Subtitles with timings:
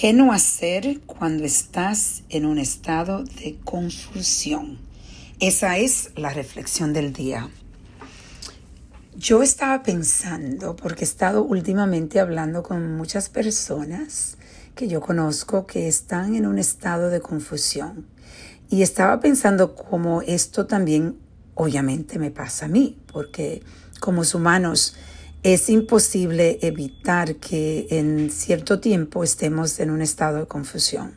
[0.00, 4.78] ¿Qué no hacer cuando estás en un estado de confusión?
[5.40, 7.50] Esa es la reflexión del día.
[9.14, 14.38] Yo estaba pensando, porque he estado últimamente hablando con muchas personas
[14.74, 18.06] que yo conozco que están en un estado de confusión.
[18.70, 21.18] Y estaba pensando cómo esto también
[21.54, 23.62] obviamente me pasa a mí, porque
[24.00, 24.96] como humanos
[25.42, 31.14] es imposible evitar que en cierto tiempo estemos en un estado de confusión.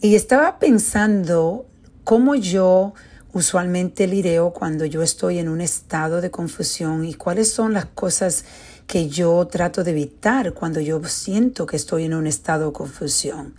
[0.00, 1.66] Y estaba pensando
[2.02, 2.94] cómo yo
[3.32, 8.44] usualmente lidio cuando yo estoy en un estado de confusión y cuáles son las cosas
[8.86, 13.54] que yo trato de evitar cuando yo siento que estoy en un estado de confusión.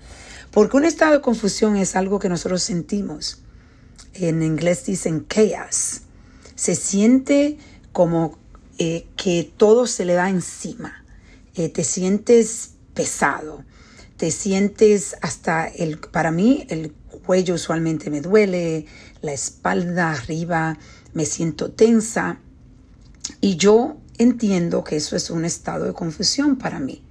[0.52, 3.40] Porque un estado de confusión es algo que nosotros sentimos.
[4.14, 6.02] En inglés dicen chaos.
[6.56, 7.58] Se siente
[7.92, 8.38] como
[8.78, 11.04] eh, que todo se le da encima.
[11.56, 13.64] Eh, te sientes pesado,
[14.18, 16.92] te sientes hasta el, para mí el
[17.26, 18.86] cuello usualmente me duele,
[19.22, 20.78] la espalda arriba
[21.14, 22.40] me siento tensa
[23.42, 27.02] y yo entiendo que eso es un estado de confusión para mí.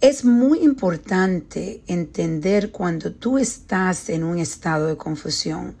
[0.00, 5.76] Es muy importante entender cuando tú estás en un estado de confusión,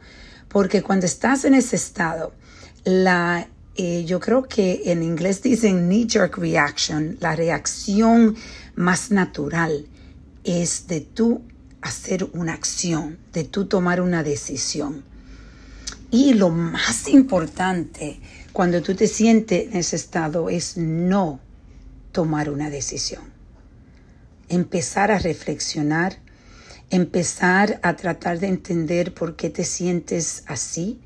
[0.48, 2.34] porque cuando estás en ese estado,
[2.84, 3.48] la
[3.82, 8.36] eh, yo creo que en inglés dicen knee-jerk reaction, la reacción
[8.74, 9.86] más natural
[10.44, 11.40] es de tú
[11.80, 15.02] hacer una acción, de tú tomar una decisión.
[16.10, 18.20] Y lo más importante
[18.52, 21.40] cuando tú te sientes en ese estado es no
[22.12, 23.22] tomar una decisión.
[24.50, 26.18] Empezar a reflexionar,
[26.90, 31.00] empezar a tratar de entender por qué te sientes así,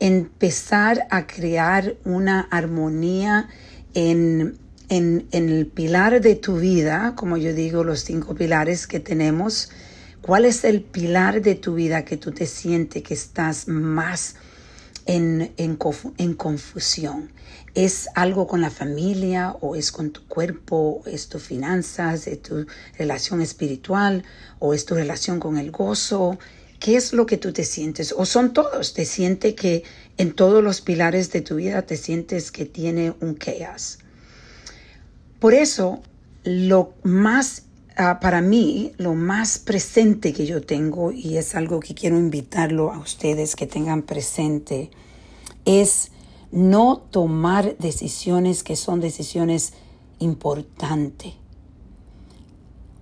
[0.00, 3.48] empezar a crear una armonía
[3.94, 9.70] en, en, el pilar de tu vida, como yo digo, los cinco pilares que tenemos.
[10.22, 14.36] ¿Cuál es el pilar de tu vida que tú te sientes que estás más
[15.06, 15.78] en, en,
[16.18, 17.30] en, confusión?
[17.74, 21.02] ¿Es algo con la familia o es con tu cuerpo?
[21.06, 22.26] ¿Es tus finanzas?
[22.26, 22.66] ¿Es tu
[22.98, 24.24] relación espiritual?
[24.58, 26.38] ¿O es tu relación con el gozo?
[26.80, 28.14] ¿Qué es lo que tú te sientes?
[28.16, 28.94] ¿O son todos?
[28.94, 29.84] ¿Te sientes que
[30.16, 33.98] en todos los pilares de tu vida te sientes que tiene un chaos?
[35.40, 36.00] Por eso,
[36.42, 37.64] lo más,
[37.96, 42.90] ah, para mí, lo más presente que yo tengo, y es algo que quiero invitarlo
[42.90, 44.90] a ustedes que tengan presente,
[45.66, 46.10] es
[46.50, 49.74] no tomar decisiones que son decisiones
[50.18, 51.34] importantes.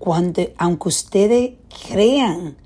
[0.00, 1.52] Cuando, aunque ustedes
[1.88, 2.56] crean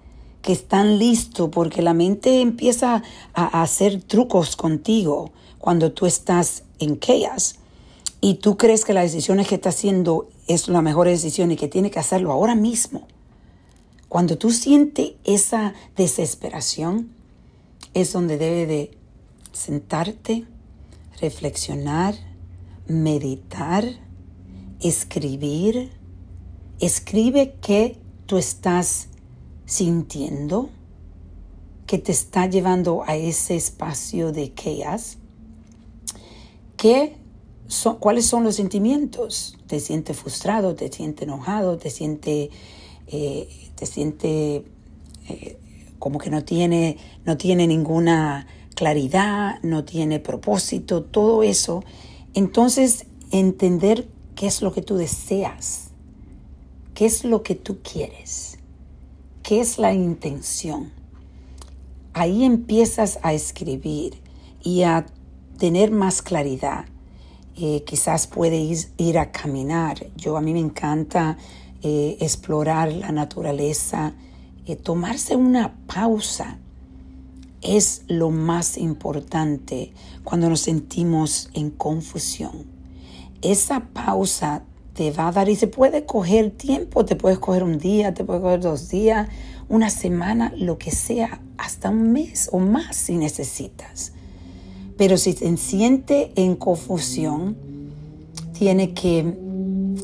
[0.42, 6.98] que están listos porque la mente empieza a hacer trucos contigo cuando tú estás en
[6.98, 7.56] chaos
[8.20, 11.68] y tú crees que la decisión que está haciendo es la mejor decisión y que
[11.68, 13.06] tiene que hacerlo ahora mismo.
[14.08, 17.10] Cuando tú sientes esa desesperación,
[17.94, 18.98] es donde debe de
[19.52, 20.44] sentarte,
[21.20, 22.14] reflexionar,
[22.86, 23.84] meditar,
[24.80, 25.90] escribir.
[26.78, 29.08] Escribe que tú estás
[29.66, 30.70] sintiendo
[31.86, 35.18] que te está llevando a ese espacio de chaos?
[36.76, 37.16] ¿Qué
[37.68, 39.58] son, ¿Cuáles son los sentimientos?
[39.66, 40.74] ¿Te sientes frustrado?
[40.74, 41.78] ¿Te sientes enojado?
[41.78, 42.50] ¿Te sientes
[43.14, 44.64] eh, te siente,
[45.28, 45.58] eh,
[45.98, 51.02] como que no tiene, no tiene ninguna claridad, no tiene propósito?
[51.02, 51.84] Todo eso.
[52.32, 55.88] Entonces, entender qué es lo que tú deseas,
[56.94, 58.51] qué es lo que tú quieres
[59.42, 60.92] ¿Qué es la intención?
[62.12, 64.22] Ahí empiezas a escribir
[64.62, 65.04] y a
[65.58, 66.84] tener más claridad.
[67.56, 70.06] Eh, quizás puedes ir, a caminar.
[70.14, 71.38] Yo a mí me encanta
[71.82, 74.14] eh, explorar la naturaleza.
[74.64, 76.58] Eh, tomarse una pausa
[77.62, 79.92] es lo más importante
[80.22, 82.66] cuando nos sentimos en confusión.
[83.42, 84.62] Esa pausa
[84.94, 88.24] te va a dar y se puede coger tiempo, te puedes coger un día, te
[88.24, 89.28] puedes coger dos días,
[89.68, 94.12] una semana, lo que sea, hasta un mes o más si necesitas.
[94.98, 97.56] Pero si se siente en confusión,
[98.52, 99.34] tiene que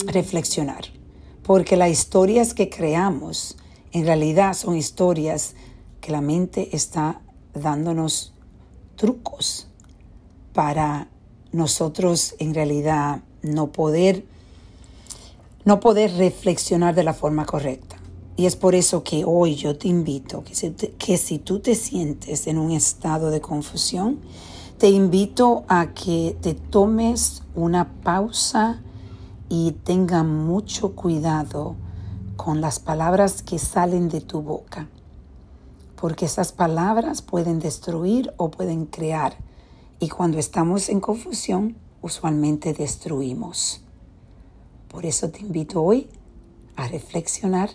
[0.07, 0.85] reflexionar,
[1.43, 3.57] porque las historias que creamos
[3.93, 5.55] en realidad son historias
[6.01, 7.21] que la mente está
[7.55, 8.33] dándonos
[8.97, 9.69] trucos
[10.53, 11.09] para
[11.53, 14.25] nosotros en realidad no poder
[15.69, 17.97] no poder reflexionar de la forma correcta.
[18.38, 22.47] Y es por eso que hoy yo te invito que si, si tú te sientes
[22.47, 24.19] en un estado de confusión,
[24.79, 28.81] te invito a que te tomes una pausa
[29.50, 31.76] y tenga mucho cuidado
[32.37, 34.88] con las palabras que salen de tu boca,
[36.00, 39.37] porque esas palabras pueden destruir o pueden crear,
[40.00, 43.82] y cuando estamos en confusión, usualmente destruimos.
[44.88, 46.08] Por eso te invito hoy
[46.76, 47.70] a reflexionar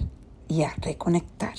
[0.47, 1.55] y a reconectar.